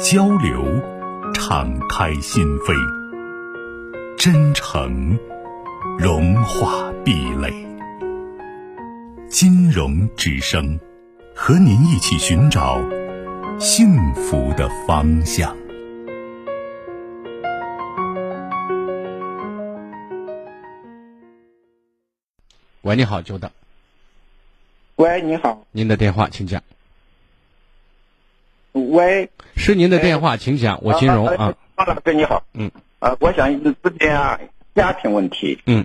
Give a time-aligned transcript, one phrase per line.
[0.00, 0.64] 交流，
[1.32, 2.74] 敞开心扉；
[4.18, 5.16] 真诚，
[5.98, 7.52] 融化壁垒。
[9.28, 10.78] 金融之声，
[11.34, 12.80] 和您一起寻找
[13.58, 15.56] 幸福的方向。
[22.82, 23.50] 喂，你好，久等。
[24.96, 25.64] 喂，你好。
[25.70, 26.62] 您的电话，请讲。
[28.94, 30.78] 喂，是您的电话，请讲。
[30.80, 32.44] 我金融啊，方老师你好。
[32.54, 32.70] 嗯。
[33.00, 34.08] 啊，我想咨询
[34.72, 35.58] 家庭问题。
[35.66, 35.84] 嗯。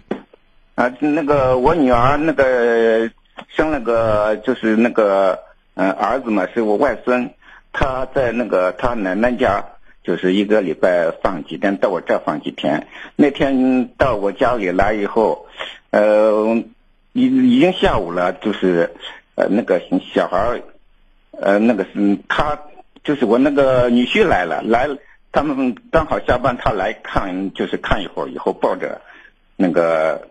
[0.76, 3.10] 啊，那个我女儿那个
[3.48, 5.40] 生了个就是那个
[5.74, 7.32] 嗯儿子嘛，是我外孙，
[7.74, 9.66] 他在那个他奶奶家，
[10.04, 12.86] 就是一个礼拜放几天，到我这放几天。
[13.16, 15.48] 那天到我家里来以后，
[15.90, 16.64] 呃，
[17.14, 18.94] 已已经下午了，就是
[19.34, 19.82] 呃那个
[20.14, 20.62] 小孩
[21.32, 22.60] 呃那个是他。
[23.10, 24.88] 就是我那个女婿来了，来，
[25.32, 29.02] 他们刚好下班，他来看，就是看一会儿以后抱着，
[29.56, 30.28] 那个，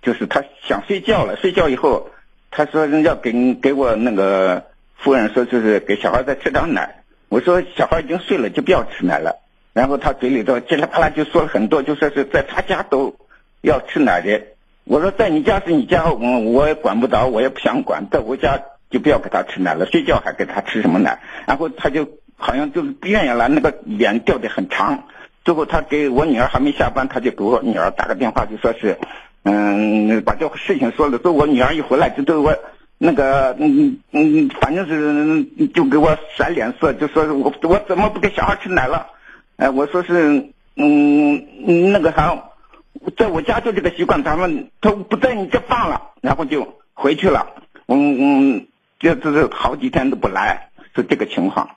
[0.00, 2.08] 就是他想睡觉了，睡觉以后，
[2.52, 7.02] 他说要给给我那个夫人说，就是给小孩再吃点奶。
[7.28, 9.40] 我说小孩已经睡了，就不要吃奶了。
[9.72, 13.16] 然后他嘴里头噼里啪啦就说了很多，就说是在他家都
[13.60, 14.40] 要吃奶的。
[14.84, 18.62] 我说在你家是你家，我我也管不着，我也不想管，在我家。
[18.90, 21.20] 就不要给他吃奶了，睡觉还给他吃什么奶？
[21.46, 22.08] 然后他就
[22.40, 25.04] 好像就是不愿意了，那个脸掉的很长。
[25.44, 28.98] 最后他给我女儿还没下班，他就给我女儿打个电话，就说是，
[29.44, 31.18] 嗯，把这事情说了。
[31.18, 32.56] 说我女儿一回来就对我
[32.98, 39.06] 那个，嗯嗯，反正是就给我甩脸色，就说我我怎么不给小孩吃奶了？
[39.56, 42.50] 哎，我说是，嗯，那个啥，
[43.16, 47.46] 在我家就这个习惯，咱们都不在你这放了，然后就回去了。
[47.86, 48.66] 嗯嗯。
[49.02, 51.70] 这这是好几天都不来，是这个情况。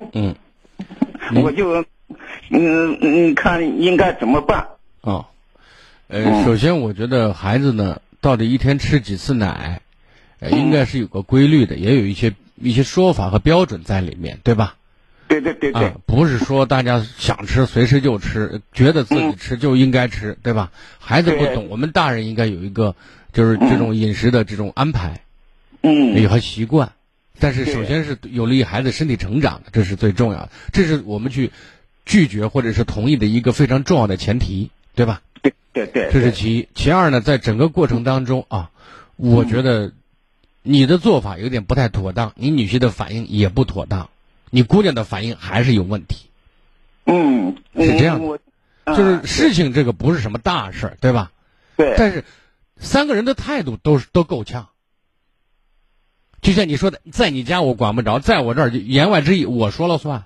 [0.12, 0.34] 嗯，
[1.42, 1.82] 我就
[2.50, 4.66] 嗯嗯看应该怎么办。
[5.02, 5.26] 哦，
[6.08, 9.80] 呃，首先我觉得孩子呢，到底一天吃几次奶，
[10.40, 14.74] 呃，应该是有个规律的，也有一些一些说法和标准在里面，对吧？
[15.28, 20.72] 对对对对，不是说大家想吃随时就吃，觉得自己吃就应该吃，对吧？
[20.98, 22.96] 孩子不懂，我们大人应该有一个
[23.32, 25.20] 就是这种饮食的这种安排。
[25.82, 26.92] 嗯，有和习惯，
[27.40, 31.50] 但是首先是有利于孩子身体成长的，这是最重要的，这是我们去
[32.04, 35.22] 拒绝或者是同意的一个非常重要的前提，对吧？
[35.42, 36.68] 对对对，这是其一。
[36.74, 38.70] 其二呢，在整个过程当中啊，
[39.16, 39.92] 我觉得
[40.62, 44.10] 你的做法有点不太妥当，你女婿的反应也不妥当，
[44.50, 46.26] 你姑娘的反应还是有问题。
[47.06, 51.32] 嗯，是这样的，就是事情这个不是什么大事儿，对吧？
[51.76, 51.94] 对。
[51.96, 52.24] 但是
[52.76, 54.68] 三个人的态度都是都够呛。
[56.42, 60.24] 就像你说的，在你家我管不着，在我这儿言外之意我说了算，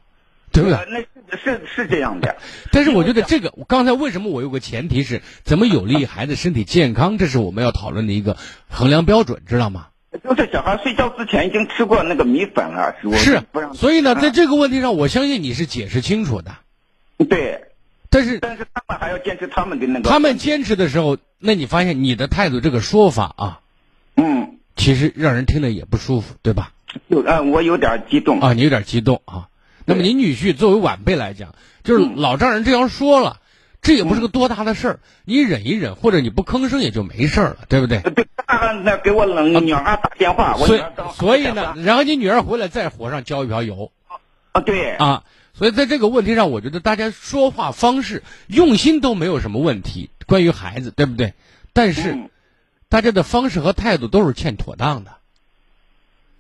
[0.53, 0.79] 对不对？
[0.89, 2.37] 那是是这样的。
[2.71, 7.19] 但是我觉得这个，刚才为什么我有个前提是怎么有利于孩子身体健康？
[7.19, 8.37] 这是我们要讨论的一个
[8.69, 9.89] 衡量标准，知道吗？
[10.23, 13.43] 就是小孩睡觉之前已经吃过那个米粉了，是是。
[13.75, 16.55] 所以呢，在这个问题上，我相信你是解释清楚的。
[17.29, 17.65] 对。
[18.09, 20.09] 但是但是他们还要坚持他们的那个。
[20.09, 23.61] 他们坚持的时候，那你发现你的态度这个说法啊？
[24.85, 24.87] 嗯。
[24.87, 26.73] 其实让人听着也不舒服，对吧？
[27.09, 29.49] 有啊，我有点激动啊，你有点激动啊。
[29.87, 33.39] 那么你女婿作为晚辈来讲，就是老丈人这样说了，
[33.83, 38.01] 这也不是个多大的事儿，你忍一忍，或者你不吭声也就没事儿了，对不对？
[38.01, 38.27] 对，
[38.85, 40.83] 那给我冷女儿打电话，所以
[41.15, 43.91] 所以呢，然后你女儿回来再火上浇一瓢油，
[44.53, 51.35] 啊，对啊，所以在这个问题上，我觉得大家说话方式用心都没有什么问题，关于孩子，对不对？
[51.73, 52.29] 但是。
[52.95, 55.17] 大家的方式和态度都是欠妥当的，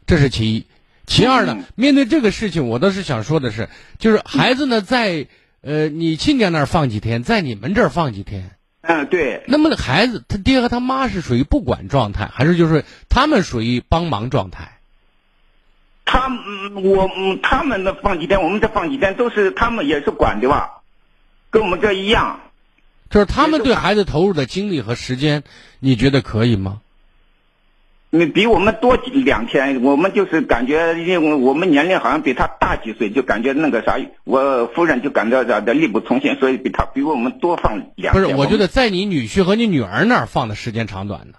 [0.07, 0.67] 这是其一。
[1.05, 3.69] 其二呢，面对这个事情，我倒是想说的是，
[3.99, 5.27] 就是孩子呢，在
[5.63, 8.53] 呃你亲家那儿放几天，在你们这儿放几天。
[8.83, 9.43] 嗯，对。
[9.49, 14.79] 那么孩子他爹和他妈是属于不管状态，还是就是他们属于帮忙状态？
[16.05, 16.29] 他
[16.77, 17.11] 我
[17.43, 20.83] 他们的放几天，我们这放几天，都是他们也是管的吧，
[21.51, 22.43] 跟我们这一样。
[23.11, 25.43] 就是他们对孩子投入的精力和时间，
[25.79, 26.81] 你觉得可以吗？
[28.11, 38.23] 你比我们多几两天，我们就是感觉，因为我们年龄好像比他大几岁，就感觉那个啥，我夫人就感到这的力不从心，所以比他比我们多放两天。
[38.25, 41.39] 不是，我觉得在你女婿和你女儿那儿放的时间长短呢？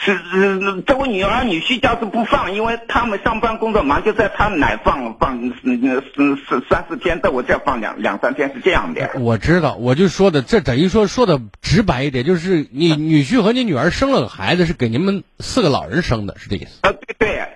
[0.00, 9.10] 是是，这我女儿女婿家是不放，因为他们上班工作忙，就在他奶放放四四三四天，在我这放两两三天，是这样的。
[9.16, 16.78] 我知道，我就说的，这等于说说的直白一点，就是你女婿和你女儿生了个孩子，是给你们四个老人生的，是这意思？
[16.82, 17.48] 啊，对对。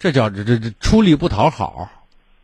[0.00, 1.90] 这叫这这这出力不讨好。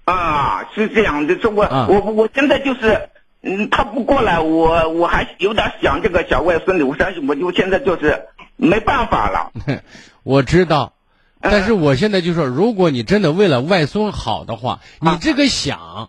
[0.04, 3.08] 啊，是这样的，这我我我现在就是。
[3.44, 8.24] 嗯，他不过来，我我还有点想这个小外孙女，我想我就现在就是
[8.56, 9.52] 没办法了。
[10.24, 10.94] 我知道，
[11.40, 16.08] 但是我现在就说，如果你真的为了外孙好的话，你这个想，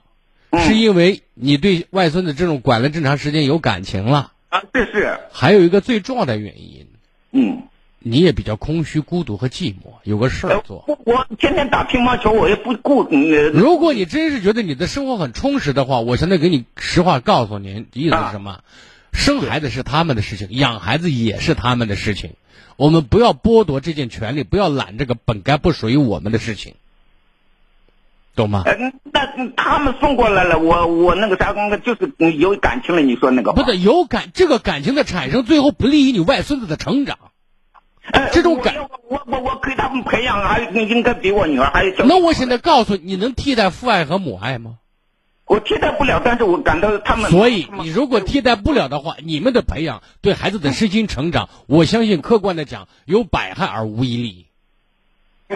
[0.58, 5.20] 是因为你对外孙子这种管了这么长时间有感情了啊，这是。
[5.34, 6.88] 还有一个最重要的原因，
[7.32, 7.64] 嗯。
[8.08, 10.86] 你也比较空虚、孤独和寂寞，有个事儿做。
[10.88, 13.08] 我我天天打乒乓球，我也不顾。
[13.52, 18.60] 如果你真是觉得你的生活很充实的话，我现在给你实话告诉您，意思是什么？
[19.12, 22.34] 生孩子是他们的事情，养孩子也是他们的事情。
[22.76, 26.76] 我们不要剥夺这件权利，不要揽这个本该不属于我们的事情，
[28.36, 28.62] 懂吗？
[28.68, 33.02] 嗯，那他们送过来了，我我那个啥，就是有感情了。
[33.02, 37.18] 你说那个不是有感，这个感情的产生，最后不利于你外孙子的成长。
[38.32, 38.76] 这种感，
[39.08, 42.06] 我我我给他们培养，还应该比我女儿还要。
[42.06, 44.78] 那我现在告诉你，能替代父爱和母爱吗？
[45.46, 47.30] 我替代不了，但是我感到他们。
[47.30, 54.48] 所以，你如果替代不了的话，你们的培养对孩子的身心成长，我相信客观的讲有百害而无一利。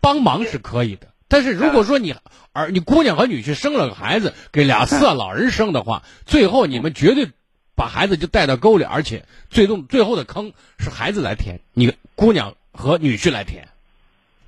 [0.00, 2.14] 帮忙是可以的，但是如果说你
[2.52, 7.30] 儿你姑娘和女婿生了个孩子，给俩色老人生的话，最后你们绝对。
[7.78, 13.68] 把孩子就带到沟里，而且最终最后的坑是孩子来填，你姑娘和女婿来填。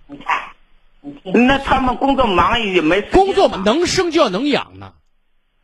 [0.09, 4.95] 你看，那他们工作忙也没工作，能生就要能养呢。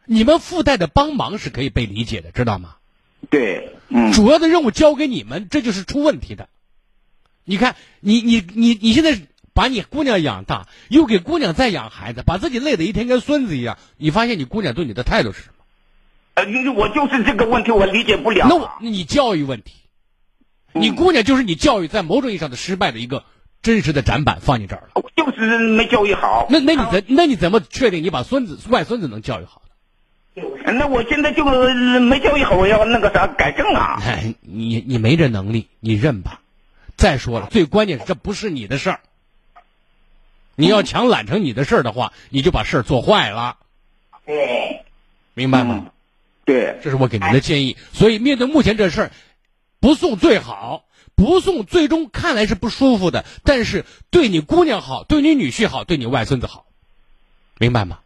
[0.05, 2.77] 你们附带的帮忙是可以被理解的，知道吗？
[3.29, 4.13] 对，嗯。
[4.13, 6.49] 主要的任务交给你们，这就是出问题的。
[7.45, 9.21] 你看，你你你你现在
[9.53, 13.77] 把你姑娘养大，又给姑娘再养孩子，把自己累得一天跟孙子一样。
[13.97, 15.43] 你发现你姑娘对你的态度是？
[16.37, 16.45] 呃，
[16.75, 18.47] 我就是这个问题，我理解不了。
[18.47, 19.73] 那我，你教育问题，
[20.75, 23.25] 你姑娘就是你教育在某种意义上的失败的一个
[23.63, 25.03] 真实的展板，放你这儿了。
[25.17, 26.47] 就是没教育好。
[26.51, 29.63] 那那你怎那你怎么确定你把孙子外孙子能教育好
[30.67, 31.43] 那我现在就
[32.01, 33.99] 没教育好，我要那个啥改正啊。
[34.43, 36.43] 你你没这能力，你认吧。
[36.99, 39.01] 再说了，最关键是这不是你的事儿。
[40.55, 43.57] 你要强揽成你的事儿的话，你就把事儿做坏了。
[44.27, 44.83] 对，
[45.33, 45.87] 明白吗？
[46.47, 47.77] 对，这是我给您的建议。
[47.93, 49.11] 所以面对目前这事儿，
[49.81, 50.85] 不送最好，
[51.15, 56.65] 不送最终看来是不舒服的，但是对你姑娘好，对你女婿好，对你外孙子好，
[57.59, 57.99] 明白吗？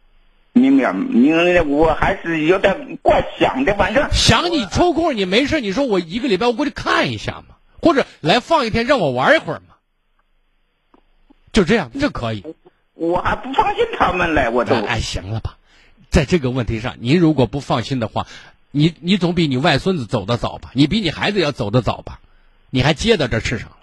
[0.53, 0.91] 明白。
[0.91, 1.61] 明白。
[1.61, 9.75] 我还是有点怪想的，反正想你抽空你没事，你说我一个礼拜我过去看一下嘛，或者来放一天让我玩一会儿嘛，
[11.53, 12.43] 就这样，这可以。
[12.95, 15.57] 我还不放心他们嘞，我都哎，行了吧。
[16.11, 18.27] 在这个问题上，您如果不放心的话，
[18.69, 20.69] 你你总比你外孙子走得早吧？
[20.73, 22.19] 你比你孩子要走得早吧？
[22.69, 23.77] 你还接到这吃上了，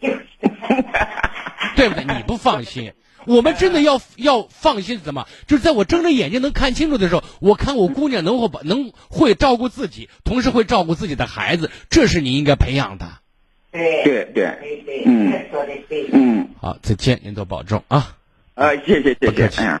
[1.76, 2.04] 对不对？
[2.04, 2.92] 你不放心，
[3.26, 5.26] 我们真的要要放心怎么？
[5.46, 13.06] 就是在我睁着眼睛能看清楚的时候，我看我姑娘能会把能会照顾自己，同时会照顾自己的孩子，这是你应该培养的。
[13.72, 15.32] 对对对，嗯
[16.12, 18.16] 嗯，好，再见，您多保重啊。
[18.54, 19.80] 啊，谢谢谢谢。